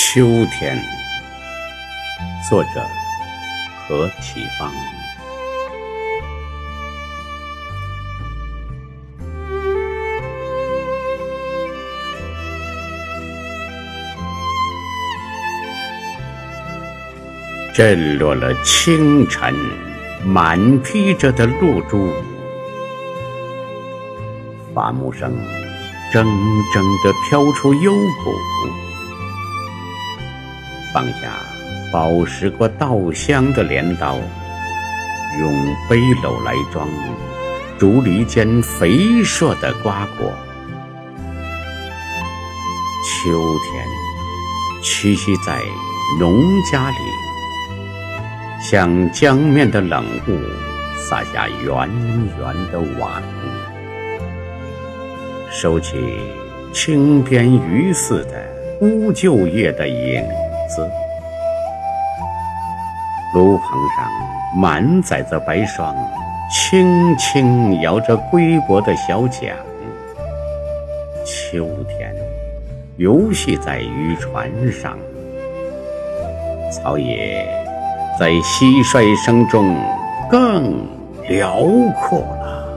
[0.00, 0.78] 秋天，
[2.48, 2.70] 作者
[3.88, 4.72] 何其芳。
[17.74, 19.52] 震落了清晨
[20.24, 22.14] 满披着的露珠，
[24.72, 25.36] 伐木声
[26.12, 28.87] 铮铮地飘出幽谷。
[30.92, 31.40] 放下
[31.92, 34.16] 饱食过稻香的镰刀，
[35.40, 35.52] 用
[35.88, 36.88] 背篓来装
[37.78, 40.32] 竹篱间肥硕的瓜果。
[43.04, 43.30] 秋
[43.64, 43.86] 天
[44.82, 45.60] 栖息在
[46.18, 46.96] 农家里，
[48.62, 50.38] 向江面的冷雾
[50.96, 51.88] 撒下圆
[52.38, 53.22] 圆的网，
[55.50, 55.96] 收起
[56.72, 58.44] 青边鱼似的
[58.80, 60.47] 乌桕叶的影。
[60.68, 60.88] 子，
[63.34, 64.08] 炉棚上
[64.54, 65.96] 满载着白霜，
[66.52, 69.56] 轻轻摇着龟薄的小桨。
[71.24, 72.14] 秋天
[72.96, 74.96] 游戏在渔船上，
[76.70, 77.46] 草野
[78.18, 79.76] 在蟋蟀声中
[80.30, 80.86] 更
[81.28, 81.62] 辽
[82.00, 82.68] 阔了。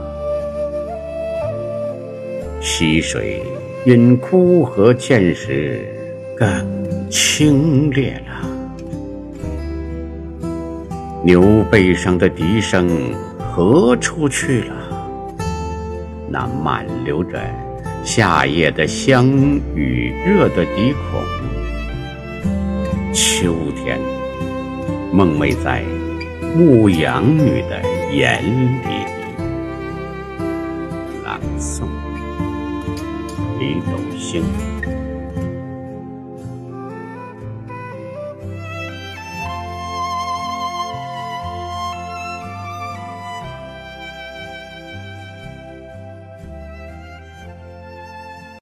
[2.60, 3.42] 溪水
[3.84, 5.86] 因枯涸渐时
[6.36, 6.81] 更。
[7.12, 8.48] 清冽了，
[11.22, 12.88] 牛背上的笛声
[13.38, 14.74] 何处去了？
[16.30, 17.38] 那满流着
[18.02, 19.26] 夏夜的香
[19.74, 21.22] 与热的笛孔，
[23.12, 23.98] 秋天
[25.12, 25.84] 梦寐在
[26.56, 29.04] 牧羊女的眼里。
[31.22, 31.82] 朗诵：
[33.58, 34.42] 李斗星。